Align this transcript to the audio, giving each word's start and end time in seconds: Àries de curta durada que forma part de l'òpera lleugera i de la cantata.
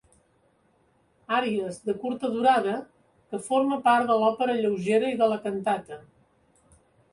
Àries 1.39 1.77
de 1.89 1.95
curta 2.05 2.31
durada 2.37 2.73
que 3.35 3.41
forma 3.49 3.79
part 3.91 4.09
de 4.13 4.17
l'òpera 4.25 4.57
lleugera 4.63 5.15
i 5.17 5.23
de 5.23 5.31
la 5.35 5.41
cantata. 5.47 6.03